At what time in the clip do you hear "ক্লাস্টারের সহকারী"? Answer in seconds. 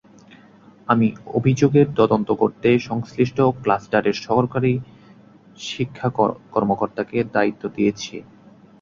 3.61-4.73